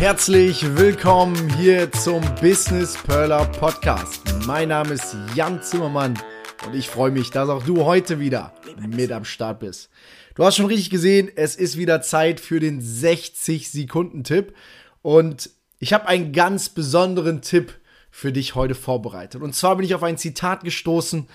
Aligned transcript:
Herzlich 0.00 0.64
willkommen 0.78 1.54
hier 1.58 1.92
zum 1.92 2.22
Business 2.40 2.96
Perler 3.02 3.44
Podcast. 3.44 4.22
Mein 4.46 4.70
Name 4.70 4.94
ist 4.94 5.14
Jan 5.34 5.62
Zimmermann 5.62 6.18
und 6.66 6.74
ich 6.74 6.88
freue 6.88 7.10
mich, 7.10 7.30
dass 7.30 7.50
auch 7.50 7.62
du 7.62 7.84
heute 7.84 8.18
wieder 8.18 8.54
mit 8.78 9.12
am 9.12 9.26
Start 9.26 9.60
bist. 9.60 9.90
Du 10.36 10.42
hast 10.42 10.56
schon 10.56 10.64
richtig 10.64 10.88
gesehen, 10.88 11.30
es 11.36 11.54
ist 11.54 11.76
wieder 11.76 12.00
Zeit 12.00 12.40
für 12.40 12.60
den 12.60 12.80
60 12.80 13.70
Sekunden 13.70 14.24
Tipp 14.24 14.54
und 15.02 15.50
ich 15.78 15.92
habe 15.92 16.08
einen 16.08 16.32
ganz 16.32 16.70
besonderen 16.70 17.42
Tipp 17.42 17.78
für 18.10 18.32
dich 18.32 18.54
heute 18.54 18.74
vorbereitet. 18.74 19.42
Und 19.42 19.54
zwar 19.54 19.76
bin 19.76 19.84
ich 19.84 19.94
auf 19.94 20.02
ein 20.02 20.16
Zitat 20.16 20.64
gestoßen 20.64 21.28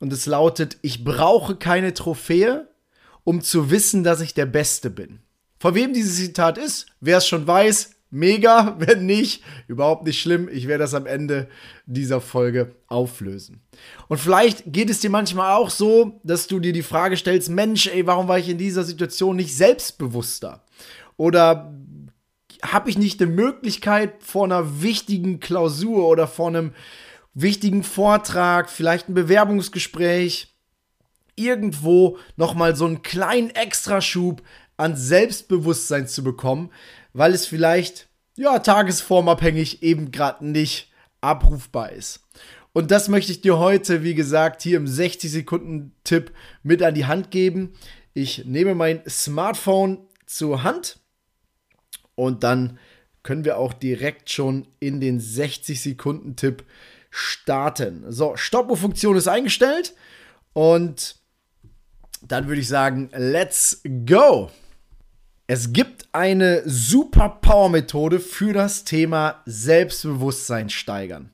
und 0.00 0.12
es 0.12 0.26
lautet, 0.26 0.78
ich 0.82 1.04
brauche 1.04 1.54
keine 1.54 1.94
Trophäe, 1.94 2.66
um 3.22 3.40
zu 3.40 3.70
wissen, 3.70 4.02
dass 4.02 4.20
ich 4.20 4.34
der 4.34 4.46
Beste 4.46 4.90
bin. 4.90 5.20
Von 5.60 5.76
wem 5.76 5.94
dieses 5.94 6.16
Zitat 6.16 6.58
ist, 6.58 6.86
wer 7.00 7.18
es 7.18 7.28
schon 7.28 7.46
weiß, 7.46 7.99
mega. 8.10 8.76
Wenn 8.78 9.06
nicht, 9.06 9.42
überhaupt 9.68 10.04
nicht 10.04 10.20
schlimm. 10.20 10.48
Ich 10.52 10.68
werde 10.68 10.84
das 10.84 10.94
am 10.94 11.06
Ende 11.06 11.48
dieser 11.86 12.20
Folge 12.20 12.74
auflösen. 12.86 13.62
Und 14.08 14.18
vielleicht 14.18 14.64
geht 14.66 14.90
es 14.90 15.00
dir 15.00 15.10
manchmal 15.10 15.54
auch 15.54 15.70
so, 15.70 16.20
dass 16.24 16.46
du 16.46 16.60
dir 16.60 16.72
die 16.72 16.82
Frage 16.82 17.16
stellst: 17.16 17.48
Mensch, 17.50 17.86
ey, 17.86 18.06
warum 18.06 18.28
war 18.28 18.38
ich 18.38 18.48
in 18.48 18.58
dieser 18.58 18.84
Situation 18.84 19.36
nicht 19.36 19.56
selbstbewusster? 19.56 20.64
Oder 21.16 21.74
habe 22.62 22.90
ich 22.90 22.98
nicht 22.98 23.20
eine 23.20 23.30
Möglichkeit 23.30 24.22
vor 24.22 24.44
einer 24.44 24.82
wichtigen 24.82 25.40
Klausur 25.40 26.08
oder 26.08 26.26
vor 26.26 26.48
einem 26.48 26.72
wichtigen 27.34 27.82
Vortrag, 27.82 28.68
vielleicht 28.68 29.08
ein 29.08 29.14
Bewerbungsgespräch, 29.14 30.54
irgendwo 31.36 32.18
nochmal 32.36 32.76
so 32.76 32.84
einen 32.84 33.02
kleinen 33.02 33.50
Extraschub 33.50 34.42
an 34.76 34.96
Selbstbewusstsein 34.96 36.06
zu 36.06 36.22
bekommen, 36.22 36.70
weil 37.12 37.32
es 37.34 37.46
vielleicht, 37.46 38.08
ja, 38.40 38.58
tagesformabhängig 38.58 39.82
eben 39.82 40.12
gerade 40.12 40.46
nicht 40.46 40.90
abrufbar 41.20 41.92
ist. 41.92 42.20
Und 42.72 42.90
das 42.90 43.08
möchte 43.08 43.32
ich 43.32 43.42
dir 43.42 43.58
heute, 43.58 44.02
wie 44.02 44.14
gesagt, 44.14 44.62
hier 44.62 44.78
im 44.78 44.86
60-Sekunden-Tipp 44.86 46.32
mit 46.62 46.82
an 46.82 46.94
die 46.94 47.04
Hand 47.04 47.30
geben. 47.30 47.74
Ich 48.14 48.46
nehme 48.46 48.74
mein 48.74 49.02
Smartphone 49.06 49.98
zur 50.24 50.62
Hand 50.62 51.00
und 52.14 52.42
dann 52.42 52.78
können 53.22 53.44
wir 53.44 53.58
auch 53.58 53.74
direkt 53.74 54.30
schon 54.30 54.66
in 54.78 55.02
den 55.02 55.20
60-Sekunden-Tipp 55.20 56.64
starten. 57.10 58.10
So, 58.10 58.36
Stoppuhr-Funktion 58.36 59.16
ist 59.18 59.28
eingestellt 59.28 59.94
und 60.54 61.16
dann 62.22 62.48
würde 62.48 62.62
ich 62.62 62.68
sagen, 62.68 63.10
let's 63.12 63.82
go! 64.06 64.50
Es 65.52 65.72
gibt 65.72 66.06
eine 66.12 66.62
super 66.64 67.40
Power-Methode 67.42 68.20
für 68.20 68.52
das 68.52 68.84
Thema 68.84 69.42
Selbstbewusstsein 69.46 70.70
steigern. 70.70 71.32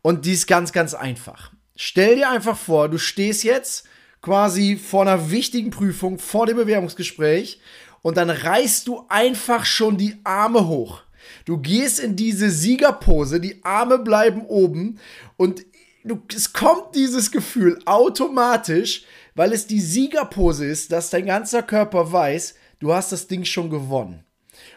Und 0.00 0.24
die 0.24 0.32
ist 0.32 0.46
ganz, 0.46 0.72
ganz 0.72 0.94
einfach. 0.94 1.52
Stell 1.76 2.16
dir 2.16 2.30
einfach 2.30 2.56
vor, 2.56 2.88
du 2.88 2.96
stehst 2.96 3.44
jetzt 3.44 3.86
quasi 4.22 4.76
vor 4.76 5.02
einer 5.02 5.30
wichtigen 5.30 5.68
Prüfung, 5.68 6.18
vor 6.18 6.46
dem 6.46 6.56
Bewerbungsgespräch 6.56 7.60
und 8.00 8.16
dann 8.16 8.30
reißt 8.30 8.88
du 8.88 9.04
einfach 9.10 9.66
schon 9.66 9.98
die 9.98 10.16
Arme 10.24 10.66
hoch. 10.66 11.02
Du 11.44 11.58
gehst 11.58 12.00
in 12.00 12.16
diese 12.16 12.48
Siegerpose, 12.48 13.38
die 13.38 13.62
Arme 13.64 13.98
bleiben 13.98 14.46
oben 14.46 14.98
und 15.36 15.62
du, 16.04 16.22
es 16.34 16.54
kommt 16.54 16.94
dieses 16.94 17.30
Gefühl 17.30 17.78
automatisch, 17.84 19.04
weil 19.34 19.52
es 19.52 19.66
die 19.66 19.82
Siegerpose 19.82 20.64
ist, 20.64 20.90
dass 20.90 21.10
dein 21.10 21.26
ganzer 21.26 21.62
Körper 21.62 22.10
weiß, 22.10 22.54
du 22.80 22.92
hast 22.92 23.12
das 23.12 23.26
Ding 23.26 23.44
schon 23.44 23.70
gewonnen. 23.70 24.24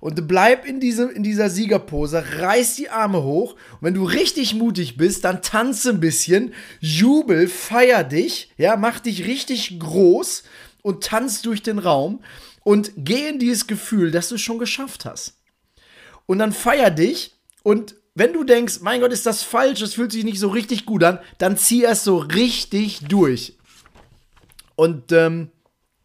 Und 0.00 0.26
bleib 0.28 0.66
in, 0.66 0.80
diese, 0.80 1.10
in 1.10 1.22
dieser 1.22 1.50
Siegerpose, 1.50 2.24
reiß 2.38 2.76
die 2.76 2.88
Arme 2.88 3.22
hoch. 3.22 3.52
Und 3.52 3.82
wenn 3.82 3.94
du 3.94 4.04
richtig 4.04 4.54
mutig 4.54 4.96
bist, 4.96 5.24
dann 5.24 5.42
tanze 5.42 5.90
ein 5.90 6.00
bisschen, 6.00 6.54
jubel, 6.80 7.48
feier 7.48 8.04
dich, 8.04 8.52
ja, 8.56 8.76
mach 8.76 9.00
dich 9.00 9.26
richtig 9.26 9.78
groß 9.78 10.44
und 10.82 11.04
tanz 11.04 11.42
durch 11.42 11.62
den 11.62 11.78
Raum 11.78 12.22
und 12.62 12.92
geh 12.96 13.28
in 13.28 13.38
dieses 13.38 13.66
Gefühl, 13.66 14.10
dass 14.10 14.28
du 14.28 14.36
es 14.36 14.40
schon 14.40 14.58
geschafft 14.58 15.04
hast. 15.04 15.34
Und 16.26 16.38
dann 16.38 16.52
feier 16.52 16.90
dich 16.90 17.34
und 17.62 17.96
wenn 18.14 18.32
du 18.32 18.44
denkst, 18.44 18.80
mein 18.80 19.00
Gott, 19.00 19.12
ist 19.12 19.26
das 19.26 19.42
falsch, 19.42 19.80
das 19.80 19.94
fühlt 19.94 20.10
sich 20.10 20.24
nicht 20.24 20.38
so 20.38 20.48
richtig 20.48 20.86
gut 20.86 21.04
an, 21.04 21.18
dann 21.36 21.58
zieh 21.58 21.84
es 21.84 22.02
so 22.02 22.16
richtig 22.16 23.00
durch. 23.08 23.58
Und 24.74 25.12
ähm, 25.12 25.50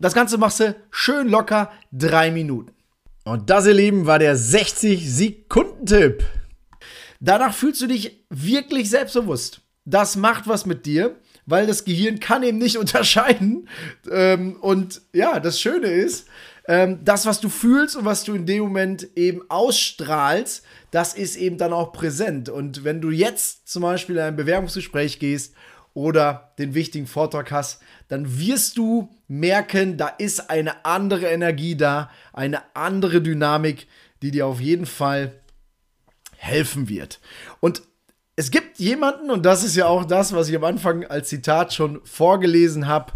das 0.00 0.14
Ganze 0.14 0.38
machst 0.38 0.60
du 0.60 0.74
schön 0.90 1.28
locker 1.28 1.70
drei 1.92 2.30
Minuten. 2.30 2.72
Und 3.24 3.50
das, 3.50 3.66
ihr 3.66 3.74
Lieben, 3.74 4.06
war 4.06 4.18
der 4.18 4.36
60-Sekunden-Tipp. 4.36 6.24
Danach 7.20 7.54
fühlst 7.54 7.82
du 7.82 7.86
dich 7.86 8.24
wirklich 8.30 8.88
selbstbewusst. 8.88 9.60
Das 9.84 10.16
macht 10.16 10.48
was 10.48 10.64
mit 10.64 10.86
dir, 10.86 11.16
weil 11.44 11.66
das 11.66 11.84
Gehirn 11.84 12.18
kann 12.18 12.42
eben 12.42 12.58
nicht 12.58 12.78
unterscheiden. 12.78 13.68
Ähm, 14.10 14.56
und 14.60 15.02
ja, 15.12 15.38
das 15.38 15.60
Schöne 15.60 15.88
ist, 15.88 16.26
ähm, 16.66 17.00
das, 17.04 17.26
was 17.26 17.40
du 17.40 17.50
fühlst 17.50 17.94
und 17.96 18.06
was 18.06 18.24
du 18.24 18.34
in 18.34 18.46
dem 18.46 18.62
Moment 18.62 19.08
eben 19.16 19.42
ausstrahlst, 19.50 20.64
das 20.90 21.14
ist 21.14 21.36
eben 21.36 21.58
dann 21.58 21.74
auch 21.74 21.92
präsent. 21.92 22.48
Und 22.48 22.84
wenn 22.84 23.02
du 23.02 23.10
jetzt 23.10 23.68
zum 23.68 23.82
Beispiel 23.82 24.16
in 24.16 24.22
ein 24.22 24.36
Bewerbungsgespräch 24.36 25.18
gehst 25.18 25.54
oder 25.94 26.52
den 26.58 26.74
wichtigen 26.74 27.06
Vortrag 27.06 27.50
hast, 27.50 27.80
dann 28.08 28.38
wirst 28.38 28.76
du 28.76 29.08
merken, 29.28 29.96
da 29.96 30.08
ist 30.08 30.50
eine 30.50 30.84
andere 30.84 31.26
Energie 31.26 31.76
da, 31.76 32.10
eine 32.32 32.62
andere 32.74 33.20
Dynamik, 33.20 33.86
die 34.22 34.30
dir 34.30 34.46
auf 34.46 34.60
jeden 34.60 34.86
Fall 34.86 35.40
helfen 36.36 36.88
wird. 36.88 37.20
Und 37.60 37.82
es 38.36 38.50
gibt 38.50 38.78
jemanden, 38.78 39.30
und 39.30 39.44
das 39.44 39.64
ist 39.64 39.76
ja 39.76 39.86
auch 39.86 40.04
das, 40.04 40.32
was 40.32 40.48
ich 40.48 40.56
am 40.56 40.64
Anfang 40.64 41.04
als 41.04 41.28
Zitat 41.28 41.74
schon 41.74 42.00
vorgelesen 42.04 42.86
habe, 42.86 43.12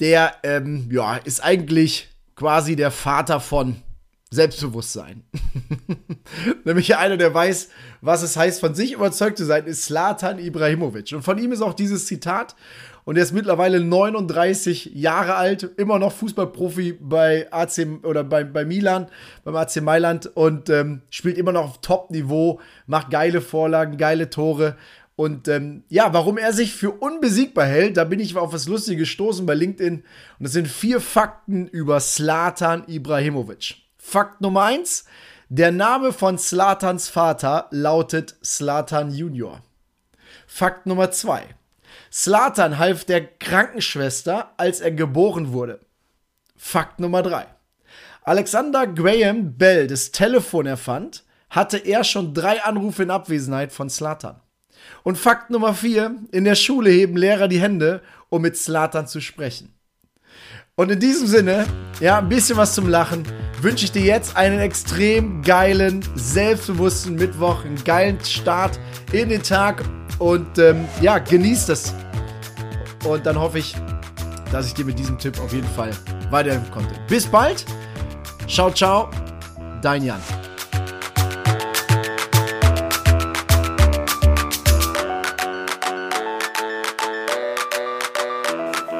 der 0.00 0.36
ähm, 0.42 0.88
ja, 0.92 1.16
ist 1.16 1.42
eigentlich 1.42 2.08
quasi 2.36 2.76
der 2.76 2.90
Vater 2.90 3.40
von 3.40 3.82
Selbstbewusstsein. 4.32 5.24
Nämlich 6.64 6.96
einer, 6.96 7.18
der 7.18 7.34
weiß, 7.34 7.68
was 8.00 8.22
es 8.22 8.36
heißt, 8.36 8.60
von 8.60 8.74
sich 8.74 8.92
überzeugt 8.92 9.36
zu 9.36 9.44
sein, 9.44 9.66
ist 9.66 9.84
Slatan 9.84 10.38
Ibrahimovic. 10.38 11.12
Und 11.12 11.22
von 11.22 11.36
ihm 11.36 11.52
ist 11.52 11.60
auch 11.60 11.74
dieses 11.74 12.06
Zitat. 12.06 12.56
Und 13.04 13.16
er 13.16 13.24
ist 13.24 13.32
mittlerweile 13.32 13.80
39 13.80 14.92
Jahre 14.94 15.34
alt, 15.34 15.68
immer 15.76 15.98
noch 15.98 16.12
Fußballprofi 16.12 16.98
bei 17.00 17.46
AC 17.52 18.04
oder 18.04 18.24
bei, 18.24 18.44
bei 18.44 18.64
Milan, 18.64 19.08
beim 19.44 19.56
AC 19.56 19.82
Mailand 19.82 20.26
und 20.34 20.70
ähm, 20.70 21.02
spielt 21.10 21.36
immer 21.36 21.52
noch 21.52 21.64
auf 21.64 21.80
Top-Niveau, 21.82 22.60
macht 22.86 23.10
geile 23.10 23.40
Vorlagen, 23.40 23.98
geile 23.98 24.30
Tore. 24.30 24.76
Und 25.14 25.46
ähm, 25.48 25.84
ja, 25.88 26.14
warum 26.14 26.38
er 26.38 26.54
sich 26.54 26.72
für 26.72 26.90
unbesiegbar 26.92 27.66
hält, 27.66 27.98
da 27.98 28.04
bin 28.04 28.18
ich 28.18 28.34
auf 28.36 28.54
was 28.54 28.66
Lustiges 28.66 29.00
gestoßen 29.00 29.44
bei 29.44 29.54
LinkedIn. 29.54 29.96
Und 29.96 30.04
das 30.38 30.52
sind 30.52 30.68
vier 30.68 31.00
Fakten 31.00 31.66
über 31.66 32.00
Slatan 32.00 32.84
Ibrahimovic. 32.86 33.82
Fakt 34.04 34.40
Nummer 34.40 34.64
eins: 34.64 35.04
Der 35.48 35.70
Name 35.70 36.12
von 36.12 36.36
Slatans 36.36 37.08
Vater 37.08 37.68
lautet 37.70 38.36
Slatan 38.44 39.10
Junior. 39.14 39.62
Fakt 40.46 40.86
Nummer 40.86 41.12
zwei: 41.12 41.54
Slatan 42.10 42.78
half 42.78 43.04
der 43.04 43.24
Krankenschwester, 43.24 44.52
als 44.58 44.80
er 44.80 44.90
geboren 44.90 45.52
wurde. 45.52 45.80
Fakt 46.56 46.98
Nummer 46.98 47.22
drei: 47.22 47.46
Alexander 48.24 48.88
Graham 48.88 49.56
Bell 49.56 49.86
das 49.86 50.10
Telefon 50.10 50.66
erfand, 50.66 51.24
hatte 51.48 51.78
er 51.78 52.02
schon 52.02 52.34
drei 52.34 52.62
Anrufe 52.64 53.04
in 53.04 53.10
Abwesenheit 53.10 53.72
von 53.72 53.88
Slatan. 53.88 54.40
Und 55.04 55.16
Fakt 55.16 55.48
Nummer 55.48 55.74
vier: 55.74 56.16
In 56.32 56.44
der 56.44 56.56
Schule 56.56 56.90
heben 56.90 57.16
Lehrer 57.16 57.46
die 57.46 57.60
Hände, 57.60 58.02
um 58.30 58.42
mit 58.42 58.58
Slatan 58.58 59.06
zu 59.06 59.20
sprechen. 59.20 59.72
Und 60.74 60.90
in 60.90 61.00
diesem 61.00 61.26
Sinne, 61.26 61.66
ja, 62.00 62.18
ein 62.18 62.30
bisschen 62.30 62.56
was 62.56 62.74
zum 62.74 62.88
Lachen, 62.88 63.24
wünsche 63.60 63.84
ich 63.84 63.92
dir 63.92 64.00
jetzt 64.00 64.36
einen 64.36 64.58
extrem 64.58 65.42
geilen, 65.42 66.02
selbstbewussten 66.14 67.14
Mittwoch, 67.14 67.66
einen 67.66 67.82
geilen 67.84 68.18
Start 68.24 68.80
in 69.12 69.28
den 69.28 69.42
Tag 69.42 69.84
und 70.18 70.58
ähm, 70.58 70.86
ja, 71.02 71.18
genieß 71.18 71.66
das. 71.66 71.94
Und 73.04 73.26
dann 73.26 73.38
hoffe 73.38 73.58
ich, 73.58 73.76
dass 74.50 74.66
ich 74.66 74.72
dir 74.72 74.86
mit 74.86 74.98
diesem 74.98 75.18
Tipp 75.18 75.38
auf 75.40 75.52
jeden 75.52 75.68
Fall 75.68 75.90
weiterhelfen 76.30 76.70
konnte. 76.70 76.94
Bis 77.06 77.26
bald. 77.26 77.66
Ciao, 78.48 78.70
ciao. 78.70 79.10
Dein 79.82 80.02
Jan. 80.02 80.22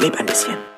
Leb 0.00 0.18
ein 0.18 0.24
bisschen. 0.24 0.77